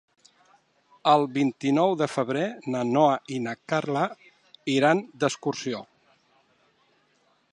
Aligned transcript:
El 1.09 1.25
vint-i-nou 1.35 1.91
de 1.99 2.07
febrer 2.13 2.47
na 2.75 2.81
Noa 2.93 3.13
i 3.37 3.37
na 3.49 3.53
Carla 3.73 4.07
iran 4.79 5.05
d'excursió. 5.25 5.83